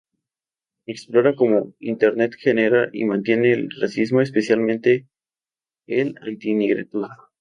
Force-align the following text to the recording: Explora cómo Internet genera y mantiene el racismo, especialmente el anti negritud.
Explora 0.87 1.35
cómo 1.35 1.75
Internet 1.77 2.33
genera 2.35 2.89
y 2.91 3.05
mantiene 3.05 3.53
el 3.53 3.69
racismo, 3.79 4.21
especialmente 4.21 5.07
el 5.85 6.15
anti 6.25 6.55
negritud. 6.55 7.05